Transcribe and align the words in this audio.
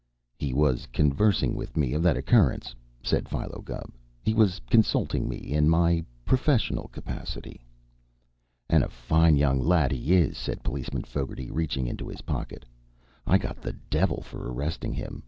"He 0.35 0.51
was 0.51 0.87
conversing 0.87 1.53
with 1.55 1.77
me 1.77 1.93
of 1.93 2.01
that 2.01 2.17
occurrence," 2.17 2.73
said 3.03 3.29
Philo 3.29 3.61
Gubb. 3.63 3.91
"He 4.23 4.33
was 4.33 4.59
consulting 4.67 5.29
me 5.29 5.37
in 5.37 5.69
my 5.69 6.03
professional 6.25 6.87
capacity." 6.87 7.61
"An' 8.67 8.81
a 8.81 8.89
fine 8.89 9.35
young 9.35 9.59
lad 9.63 9.91
he 9.91 10.15
is!" 10.15 10.39
said 10.39 10.63
Policeman 10.63 11.03
Fogarty, 11.03 11.51
reaching 11.51 11.85
into 11.85 12.07
his 12.07 12.21
pocket. 12.21 12.65
"I 13.27 13.37
got 13.37 13.61
th' 13.61 13.75
divvil 13.91 14.23
for 14.23 14.51
arristin' 14.51 14.93
him. 14.93 15.19